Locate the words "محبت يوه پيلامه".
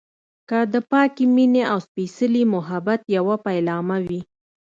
2.55-3.97